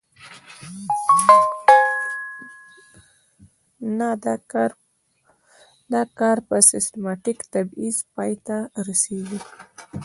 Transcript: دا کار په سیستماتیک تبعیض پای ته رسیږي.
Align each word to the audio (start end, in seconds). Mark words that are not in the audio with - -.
دا 5.93 6.01
کار 6.19 6.37
په 6.47 6.57
سیستماتیک 6.71 7.37
تبعیض 7.53 7.97
پای 8.15 8.33
ته 8.45 8.57
رسیږي. 8.87 9.39